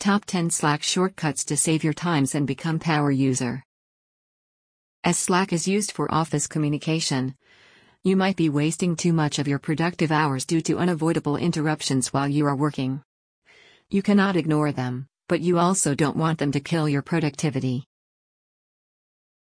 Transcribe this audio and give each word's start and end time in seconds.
Top 0.00 0.24
10 0.26 0.50
Slack 0.50 0.84
shortcuts 0.84 1.44
to 1.46 1.56
save 1.56 1.82
your 1.82 1.92
times 1.92 2.36
and 2.36 2.46
become 2.46 2.78
power 2.78 3.10
user. 3.10 3.64
As 5.02 5.18
Slack 5.18 5.52
is 5.52 5.66
used 5.66 5.90
for 5.90 6.12
office 6.14 6.46
communication, 6.46 7.34
you 8.04 8.16
might 8.16 8.36
be 8.36 8.48
wasting 8.48 8.94
too 8.94 9.12
much 9.12 9.40
of 9.40 9.48
your 9.48 9.58
productive 9.58 10.12
hours 10.12 10.46
due 10.46 10.60
to 10.60 10.78
unavoidable 10.78 11.36
interruptions 11.36 12.12
while 12.12 12.28
you 12.28 12.46
are 12.46 12.54
working. 12.54 13.02
You 13.90 14.02
cannot 14.02 14.36
ignore 14.36 14.70
them, 14.70 15.08
but 15.28 15.40
you 15.40 15.58
also 15.58 15.96
don't 15.96 16.16
want 16.16 16.38
them 16.38 16.52
to 16.52 16.60
kill 16.60 16.88
your 16.88 17.02
productivity. 17.02 17.84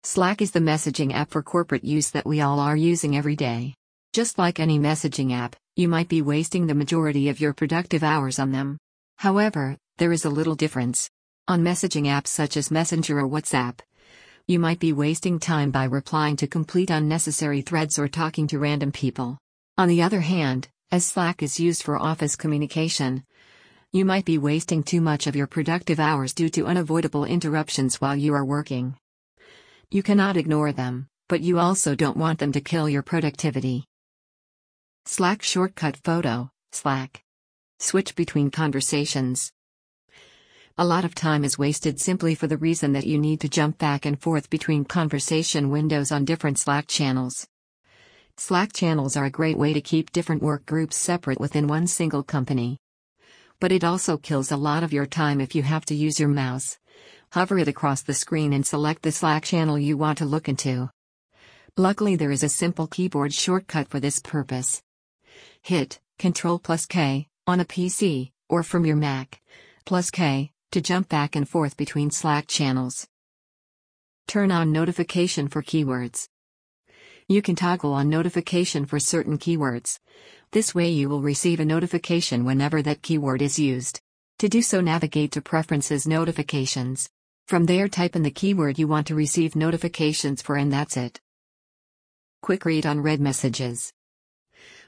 Slack 0.03 0.41
is 0.41 0.51
the 0.51 0.59
messaging 0.59 1.13
app 1.13 1.29
for 1.29 1.43
corporate 1.43 1.83
use 1.83 2.09
that 2.11 2.25
we 2.25 2.41
all 2.41 2.59
are 2.59 2.75
using 2.75 3.15
every 3.15 3.35
day. 3.35 3.75
Just 4.11 4.39
like 4.39 4.59
any 4.59 4.79
messaging 4.79 5.33
app, 5.33 5.55
you 5.75 5.87
might 5.87 6.09
be 6.09 6.23
wasting 6.23 6.65
the 6.65 6.73
majority 6.73 7.29
of 7.29 7.39
your 7.39 7.53
productive 7.53 8.01
hours 8.01 8.39
on 8.39 8.51
them. 8.51 8.79
However, 9.17 9.77
there 9.97 10.11
is 10.11 10.25
a 10.25 10.29
little 10.29 10.55
difference. 10.55 11.09
On 11.47 11.63
messaging 11.63 12.05
apps 12.05 12.27
such 12.27 12.55
as 12.55 12.69
Messenger 12.69 13.19
or 13.19 13.27
WhatsApp, 13.27 13.79
you 14.47 14.59
might 14.59 14.79
be 14.79 14.93
wasting 14.93 15.39
time 15.39 15.71
by 15.71 15.85
replying 15.85 16.35
to 16.37 16.47
complete 16.47 16.89
unnecessary 16.89 17.61
threads 17.61 17.97
or 17.97 18.07
talking 18.07 18.47
to 18.47 18.59
random 18.59 18.91
people. 18.91 19.37
On 19.77 19.87
the 19.87 20.01
other 20.01 20.21
hand, 20.21 20.69
as 20.91 21.05
Slack 21.05 21.41
is 21.41 21.59
used 21.59 21.83
for 21.83 21.97
office 21.97 22.35
communication, 22.35 23.23
you 23.91 24.05
might 24.05 24.25
be 24.25 24.37
wasting 24.37 24.83
too 24.83 25.01
much 25.01 25.27
of 25.27 25.35
your 25.35 25.47
productive 25.47 25.99
hours 25.99 26.33
due 26.33 26.49
to 26.49 26.67
unavoidable 26.67 27.25
interruptions 27.25 27.99
while 27.99 28.15
you 28.15 28.33
are 28.33 28.45
working. 28.45 28.95
You 29.89 30.03
cannot 30.03 30.37
ignore 30.37 30.71
them, 30.71 31.07
but 31.27 31.41
you 31.41 31.59
also 31.59 31.95
don't 31.95 32.17
want 32.17 32.39
them 32.39 32.51
to 32.51 32.61
kill 32.61 32.87
your 32.87 33.01
productivity. 33.01 33.85
Slack 35.05 35.41
Shortcut 35.41 35.97
Photo, 35.97 36.49
Slack. 36.71 37.23
Switch 37.79 38.15
between 38.15 38.51
conversations. 38.51 39.51
A 40.79 40.85
lot 40.85 41.05
of 41.05 41.15
time 41.15 41.43
is 41.43 41.57
wasted 41.57 41.99
simply 41.99 42.35
for 42.35 42.45
the 42.45 42.55
reason 42.55 42.93
that 42.93 43.07
you 43.07 43.17
need 43.17 43.41
to 43.41 43.49
jump 43.49 43.79
back 43.79 44.05
and 44.05 44.19
forth 44.21 44.47
between 44.51 44.85
conversation 44.85 45.71
windows 45.71 46.11
on 46.11 46.23
different 46.23 46.59
Slack 46.59 46.85
channels. 46.85 47.47
Slack 48.37 48.73
channels 48.73 49.17
are 49.17 49.25
a 49.25 49.31
great 49.31 49.57
way 49.57 49.73
to 49.73 49.81
keep 49.81 50.11
different 50.11 50.43
work 50.43 50.67
groups 50.67 50.95
separate 50.95 51.39
within 51.39 51.65
one 51.65 51.87
single 51.87 52.21
company. 52.21 52.77
But 53.59 53.71
it 53.71 53.83
also 53.83 54.17
kills 54.17 54.51
a 54.51 54.57
lot 54.57 54.83
of 54.83 54.93
your 54.93 55.07
time 55.07 55.41
if 55.41 55.55
you 55.55 55.63
have 55.63 55.83
to 55.85 55.95
use 55.95 56.19
your 56.19 56.29
mouse 56.29 56.77
hover 57.31 57.57
it 57.59 57.67
across 57.67 58.03
the 58.03 58.13
screen 58.13 58.53
and 58.53 58.65
select 58.65 59.01
the 59.01 59.11
Slack 59.11 59.43
channel 59.43 59.77
you 59.77 59.97
want 59.97 60.19
to 60.19 60.25
look 60.25 60.47
into. 60.47 60.89
Luckily 61.75 62.15
there 62.15 62.31
is 62.31 62.43
a 62.43 62.49
simple 62.49 62.87
keyboard 62.87 63.33
shortcut 63.33 63.89
for 63.89 63.99
this 63.99 64.19
purpose. 64.19 64.81
Hit 65.61 65.99
Ctrl 66.19 66.61
plus 66.61 66.85
K 66.85 67.27
on 67.45 67.59
a 67.59 67.65
PC 67.65 68.31
or 68.47 68.63
from 68.63 68.85
your 68.85 68.95
Mac 68.95 69.41
plus 69.85 70.09
K 70.09 70.51
to 70.71 70.81
jump 70.81 71.07
back 71.07 71.35
and 71.35 71.47
forth 71.47 71.77
between 71.77 72.11
Slack 72.11 72.47
channels. 72.47 73.07
Turn 74.27 74.51
on 74.51 74.71
notification 74.71 75.47
for 75.47 75.61
keywords. 75.61 76.27
You 77.29 77.41
can 77.41 77.55
toggle 77.55 77.93
on 77.93 78.09
notification 78.09 78.85
for 78.85 78.99
certain 78.99 79.37
keywords. 79.37 79.99
This 80.51 80.75
way 80.75 80.89
you 80.89 81.09
will 81.09 81.21
receive 81.21 81.59
a 81.59 81.65
notification 81.65 82.45
whenever 82.45 82.81
that 82.81 83.01
keyword 83.01 83.41
is 83.41 83.57
used. 83.57 84.01
To 84.39 84.49
do 84.49 84.61
so 84.61 84.81
navigate 84.81 85.31
to 85.33 85.41
Preferences 85.41 86.07
Notifications. 86.07 87.09
From 87.47 87.65
there 87.65 87.87
type 87.87 88.15
in 88.15 88.23
the 88.23 88.31
keyword 88.31 88.77
you 88.77 88.87
want 88.87 89.07
to 89.07 89.15
receive 89.15 89.55
notifications 89.55 90.41
for 90.41 90.57
and 90.57 90.71
that's 90.71 90.97
it. 90.97 91.19
Quick 92.41 92.65
read 92.65 92.85
on 92.85 93.01
read 93.01 93.19
messages. 93.21 93.91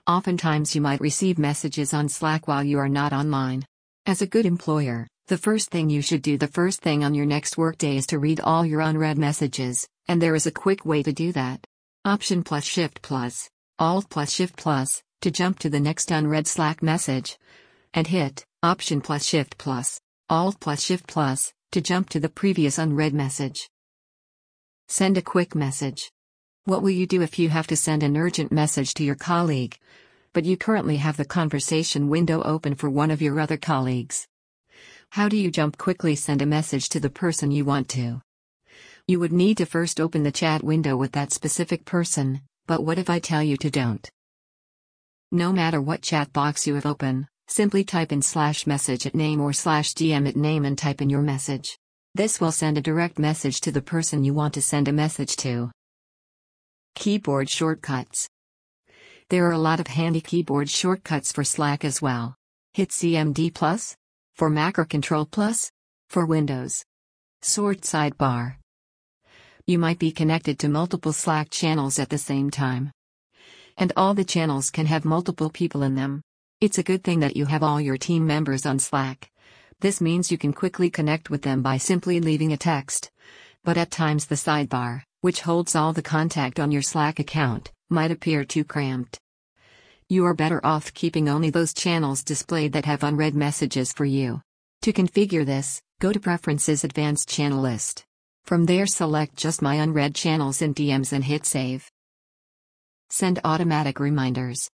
Oftentimes 0.06 0.76
you 0.76 0.82
might 0.82 1.02
receive 1.02 1.40
messages 1.40 1.94
on 1.94 2.10
Slack 2.10 2.48
while 2.48 2.64
you 2.64 2.80
are 2.80 2.90
not 2.90 3.14
online. 3.14 3.66
As 4.06 4.22
a 4.22 4.28
good 4.28 4.46
employer, 4.46 5.08
the 5.30 5.38
first 5.38 5.70
thing 5.70 5.92
you 5.92 6.02
should 6.02 6.24
do 6.24 6.40
the 6.40 6.48
first 6.48 6.82
thing 6.82 7.04
on 7.04 7.14
your 7.14 7.28
next 7.28 7.56
workday 7.56 7.96
is 7.98 8.08
to 8.08 8.18
read 8.18 8.40
all 8.40 8.66
your 8.66 8.82
unread 8.82 9.16
messages, 9.16 9.88
and 10.08 10.20
there 10.20 10.34
is 10.34 10.48
a 10.48 10.52
quick 10.52 10.88
way 10.88 11.04
to 11.04 11.14
do 11.14 11.32
that. 11.32 11.64
Option 12.04 12.44
plus 12.44 12.64
Shift 12.64 13.04
plus, 13.04 13.48
Alt 13.78 14.10
plus 14.10 14.32
Shift 14.32 14.58
plus, 14.58 15.04
to 15.22 15.30
jump 15.30 15.60
to 15.60 15.70
the 15.70 15.80
next 15.80 16.10
unread 16.10 16.48
Slack 16.48 16.82
message. 16.82 17.38
And 17.94 18.08
hit, 18.08 18.44
Option 18.64 19.02
plus 19.02 19.24
Shift 19.24 19.60
plus, 19.60 20.02
Alt 20.32 20.60
plus 20.60 20.82
Shift 20.82 21.06
plus, 21.06 21.54
to 21.74 21.80
jump 21.80 22.10
to 22.10 22.20
the 22.20 22.30
previous 22.30 22.80
unread 22.80 23.14
message. 23.14 23.70
Send 24.88 25.16
a 25.16 25.22
quick 25.22 25.54
message. 25.54 26.12
What 26.66 26.82
will 26.82 26.90
you 26.90 27.06
do 27.06 27.22
if 27.22 27.38
you 27.38 27.50
have 27.50 27.68
to 27.68 27.76
send 27.76 28.02
an 28.02 28.18
urgent 28.18 28.52
message 28.52 28.96
to 28.96 29.04
your 29.04 29.14
colleague, 29.14 29.78
but 30.34 30.46
you 30.46 30.58
currently 30.58 30.98
have 30.98 31.18
the 31.18 31.24
conversation 31.24 32.10
window 32.10 32.42
open 32.42 32.74
for 32.74 32.90
one 32.90 33.12
of 33.12 33.22
your 33.22 33.40
other 33.40 33.58
colleagues? 33.58 34.28
How 35.12 35.30
do 35.30 35.38
you 35.38 35.52
jump 35.52 35.78
quickly 35.78 36.16
send 36.16 36.42
a 36.42 36.46
message 36.46 36.90
to 36.90 37.00
the 37.00 37.10
person 37.10 37.52
you 37.52 37.66
want 37.66 37.90
to? 37.90 38.22
You 39.08 39.20
would 39.20 39.34
need 39.34 39.58
to 39.58 39.66
first 39.66 40.00
open 40.00 40.24
the 40.24 40.32
chat 40.32 40.64
window 40.64 40.96
with 40.96 41.12
that 41.14 41.32
specific 41.32 41.86
person, 41.86 42.42
but 42.68 42.84
what 42.84 43.00
if 43.00 43.10
I 43.10 43.20
tell 43.20 43.44
you 43.44 43.58
to 43.58 43.70
don't? 43.70 44.10
No 45.32 45.52
matter 45.52 45.82
what 45.82 46.02
chat 46.02 46.32
box 46.32 46.68
you 46.68 46.76
have 46.76 46.86
open, 46.86 47.28
Simply 47.52 47.84
type 47.84 48.12
in 48.12 48.22
slash 48.22 48.68
message 48.68 49.08
at 49.08 49.16
name 49.16 49.42
or 49.42 49.54
slash 49.54 49.96
DM 49.96 50.28
at 50.28 50.36
name 50.36 50.66
and 50.66 50.78
type 50.78 51.02
in 51.02 51.10
your 51.10 51.24
message. 51.24 51.80
This 52.14 52.40
will 52.40 52.52
send 52.52 52.78
a 52.78 52.82
direct 52.82 53.18
message 53.18 53.60
to 53.62 53.72
the 53.72 53.82
person 53.82 54.24
you 54.24 54.36
want 54.36 54.54
to 54.54 54.62
send 54.62 54.88
a 54.88 54.92
message 54.92 55.36
to. 55.38 55.72
Keyboard 56.94 57.50
shortcuts. 57.50 58.30
There 59.30 59.48
are 59.48 59.54
a 59.54 59.58
lot 59.58 59.80
of 59.80 59.88
handy 59.88 60.22
keyboard 60.22 60.70
shortcuts 60.70 61.32
for 61.32 61.44
Slack 61.44 61.84
as 61.84 62.04
well. 62.04 62.36
Hit 62.74 62.90
CMD 62.90 63.52
plus 63.52 63.96
for 64.40 64.50
Mac 64.50 64.80
or 64.80 64.86
Control 64.86 65.26
plus 65.26 65.70
for 66.08 66.26
Windows. 66.26 66.86
Sort 67.42 67.82
sidebar. 67.82 68.56
You 69.68 69.78
might 69.78 70.00
be 70.00 70.14
connected 70.14 70.58
to 70.60 70.70
multiple 70.70 71.12
Slack 71.12 71.50
channels 71.50 72.00
at 72.00 72.08
the 72.08 72.18
same 72.18 72.50
time. 72.50 72.94
And 73.76 73.92
all 73.98 74.14
the 74.14 74.24
channels 74.24 74.70
can 74.70 74.86
have 74.86 75.04
multiple 75.04 75.50
people 75.50 75.84
in 75.84 75.96
them. 75.96 76.22
It's 76.62 76.78
a 76.78 76.84
good 76.84 77.04
thing 77.04 77.20
that 77.20 77.36
you 77.36 77.48
have 77.48 77.64
all 77.64 77.82
your 77.82 77.98
team 77.98 78.26
members 78.26 78.66
on 78.66 78.80
Slack. 78.80 79.30
This 79.82 80.00
means 80.00 80.32
you 80.32 80.38
can 80.38 80.54
quickly 80.54 80.90
connect 80.90 81.30
with 81.30 81.42
them 81.42 81.62
by 81.62 81.76
simply 81.76 82.22
leaving 82.22 82.54
a 82.54 82.58
text. 82.58 83.12
But 83.66 83.78
at 83.78 83.92
times 83.92 84.28
the 84.28 84.36
sidebar, 84.36 85.04
which 85.20 85.42
holds 85.42 85.76
all 85.76 85.92
the 85.92 86.02
contact 86.02 86.62
on 86.62 86.72
your 86.72 86.82
Slack 86.82 87.20
account, 87.20 87.74
might 87.90 88.12
appear 88.12 88.46
too 88.46 88.64
cramped. 88.64 89.20
You 90.12 90.26
are 90.26 90.34
better 90.34 90.60
off 90.66 90.92
keeping 90.96 91.30
only 91.30 91.52
those 91.52 91.72
channels 91.72 92.24
displayed 92.24 92.74
that 92.74 92.86
have 92.86 93.04
unread 93.04 93.36
messages 93.36 93.94
for 93.94 94.06
you. 94.06 94.42
To 94.82 94.92
configure 94.92 95.46
this, 95.46 95.84
go 96.00 96.12
to 96.12 96.20
Preferences 96.20 96.84
Advanced 96.84 97.30
Channel 97.30 97.62
List. 97.62 98.06
From 98.44 98.66
there 98.66 98.88
select 98.88 99.36
just 99.36 99.62
my 99.62 99.76
unread 99.76 100.16
channels 100.16 100.64
in 100.64 100.74
DMs 100.74 101.14
and 101.14 101.24
hit 101.24 101.46
Save. 101.46 101.92
Send 103.12 103.40
automatic 103.44 104.00
reminders. 104.00 104.72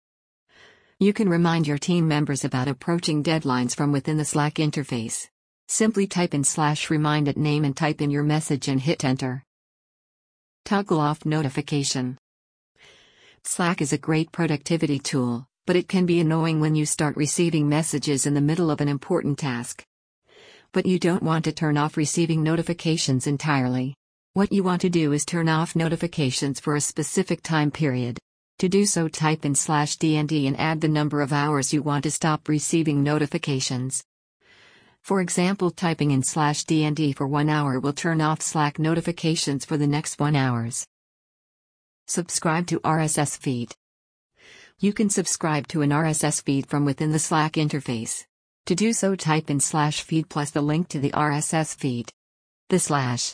You 0.99 1.13
can 1.13 1.29
remind 1.29 1.65
your 1.65 1.77
team 1.77 2.09
members 2.09 2.43
about 2.43 2.67
approaching 2.67 3.23
deadlines 3.23 3.73
from 3.73 3.93
within 3.93 4.17
the 4.17 4.25
Slack 4.25 4.55
interface. 4.55 5.29
Simply 5.69 6.07
type 6.07 6.33
in 6.33 6.43
slash 6.43 6.89
remind 6.89 7.29
at 7.29 7.37
name 7.37 7.63
and 7.63 7.77
type 7.77 8.01
in 8.01 8.11
your 8.11 8.23
message 8.23 8.67
and 8.67 8.81
hit 8.81 9.05
enter. 9.05 9.45
Toggle 10.65 10.99
off 10.99 11.23
notification. 11.23 12.17
Slack 13.43 13.81
is 13.81 13.91
a 13.91 13.97
great 13.97 14.31
productivity 14.31 14.99
tool, 14.99 15.47
but 15.65 15.75
it 15.75 15.87
can 15.87 16.05
be 16.05 16.19
annoying 16.19 16.59
when 16.59 16.75
you 16.75 16.85
start 16.85 17.17
receiving 17.17 17.67
messages 17.67 18.25
in 18.25 18.33
the 18.33 18.41
middle 18.41 18.69
of 18.69 18.81
an 18.81 18.87
important 18.87 19.39
task. 19.39 19.83
But 20.71 20.85
you 20.85 20.99
don't 20.99 21.23
want 21.23 21.45
to 21.45 21.51
turn 21.51 21.75
off 21.75 21.97
receiving 21.97 22.43
notifications 22.43 23.27
entirely. 23.27 23.95
What 24.33 24.53
you 24.53 24.63
want 24.63 24.81
to 24.81 24.89
do 24.89 25.11
is 25.11 25.25
turn 25.25 25.49
off 25.49 25.75
notifications 25.75 26.59
for 26.59 26.75
a 26.75 26.81
specific 26.81 27.41
time 27.41 27.71
period. 27.71 28.19
To 28.59 28.69
do 28.69 28.85
so 28.85 29.07
type 29.07 29.43
in 29.43 29.55
slash 29.55 29.97
DND 29.97 30.47
and 30.47 30.57
add 30.59 30.79
the 30.79 30.87
number 30.87 31.19
of 31.19 31.33
hours 31.33 31.73
you 31.73 31.81
want 31.81 32.03
to 32.03 32.11
stop 32.11 32.47
receiving 32.47 33.01
notifications. 33.01 34.03
For 35.01 35.19
example 35.19 35.71
typing 35.71 36.11
in 36.11 36.21
slash 36.21 36.63
DND 36.65 37.15
for 37.15 37.27
1 37.27 37.49
hour 37.49 37.79
will 37.79 37.91
turn 37.91 38.21
off 38.21 38.41
Slack 38.41 38.77
notifications 38.77 39.65
for 39.65 39.77
the 39.77 39.87
next 39.87 40.19
1 40.19 40.35
hours. 40.35 40.85
Subscribe 42.11 42.67
to 42.67 42.81
RSS 42.81 43.37
feed. 43.37 43.73
You 44.81 44.91
can 44.91 45.09
subscribe 45.09 45.69
to 45.69 45.81
an 45.81 45.91
RSS 45.91 46.43
feed 46.43 46.67
from 46.67 46.83
within 46.83 47.13
the 47.13 47.19
Slack 47.19 47.53
interface. 47.53 48.25
To 48.65 48.75
do 48.75 48.91
so 48.91 49.15
type 49.15 49.49
in 49.49 49.61
slash 49.61 50.01
feed 50.01 50.27
plus 50.27 50.51
the 50.51 50.61
link 50.61 50.89
to 50.89 50.99
the 50.99 51.11
RSS 51.11 51.73
feed. 51.73 52.11
The 52.67 52.79
slash 52.79 53.33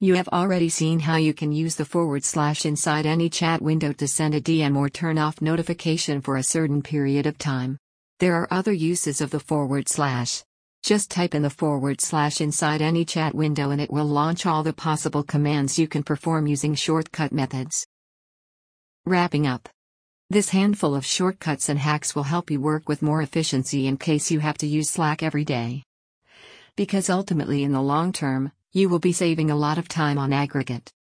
you 0.00 0.16
have 0.16 0.28
already 0.28 0.68
seen 0.68 1.00
how 1.00 1.16
you 1.16 1.32
can 1.32 1.50
use 1.50 1.76
the 1.76 1.86
forward 1.86 2.24
slash 2.24 2.66
inside 2.66 3.06
any 3.06 3.30
chat 3.30 3.62
window 3.62 3.94
to 3.94 4.06
send 4.06 4.34
a 4.34 4.40
DM 4.42 4.76
or 4.76 4.90
turn 4.90 5.16
off 5.16 5.40
notification 5.40 6.20
for 6.20 6.36
a 6.36 6.42
certain 6.42 6.82
period 6.82 7.24
of 7.24 7.38
time. 7.38 7.78
There 8.18 8.34
are 8.34 8.48
other 8.50 8.72
uses 8.72 9.22
of 9.22 9.30
the 9.30 9.40
forward 9.40 9.88
slash. 9.88 10.42
Just 10.82 11.10
type 11.10 11.34
in 11.34 11.42
the 11.42 11.50
forward 11.50 12.00
slash 12.00 12.40
inside 12.40 12.80
any 12.80 13.04
chat 13.04 13.34
window 13.34 13.70
and 13.70 13.80
it 13.80 13.92
will 13.92 14.06
launch 14.06 14.46
all 14.46 14.62
the 14.62 14.72
possible 14.72 15.22
commands 15.22 15.78
you 15.78 15.86
can 15.86 16.02
perform 16.02 16.46
using 16.46 16.74
shortcut 16.74 17.32
methods. 17.32 17.86
Wrapping 19.04 19.46
up. 19.46 19.68
This 20.30 20.50
handful 20.50 20.94
of 20.94 21.04
shortcuts 21.04 21.68
and 21.68 21.78
hacks 21.78 22.14
will 22.14 22.22
help 22.22 22.50
you 22.50 22.60
work 22.60 22.88
with 22.88 23.02
more 23.02 23.20
efficiency 23.20 23.86
in 23.86 23.98
case 23.98 24.30
you 24.30 24.40
have 24.40 24.56
to 24.58 24.66
use 24.66 24.88
Slack 24.88 25.22
every 25.22 25.44
day. 25.44 25.82
Because 26.76 27.10
ultimately, 27.10 27.62
in 27.62 27.72
the 27.72 27.82
long 27.82 28.12
term, 28.12 28.52
you 28.72 28.88
will 28.88 29.00
be 29.00 29.12
saving 29.12 29.50
a 29.50 29.56
lot 29.56 29.76
of 29.76 29.88
time 29.88 30.18
on 30.18 30.32
aggregate. 30.32 30.92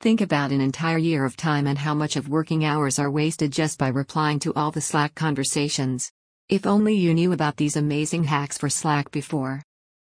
Think 0.00 0.20
about 0.20 0.50
an 0.50 0.60
entire 0.60 0.98
year 0.98 1.24
of 1.24 1.36
time 1.36 1.66
and 1.66 1.78
how 1.78 1.94
much 1.94 2.16
of 2.16 2.28
working 2.28 2.64
hours 2.64 2.98
are 2.98 3.10
wasted 3.10 3.52
just 3.52 3.78
by 3.78 3.88
replying 3.88 4.40
to 4.40 4.52
all 4.54 4.72
the 4.72 4.80
Slack 4.80 5.14
conversations. 5.14 6.10
If 6.48 6.66
only 6.66 6.94
you 6.94 7.14
knew 7.14 7.32
about 7.32 7.56
these 7.56 7.76
amazing 7.76 8.24
hacks 8.24 8.58
for 8.58 8.68
Slack 8.68 9.10
before. 9.10 9.62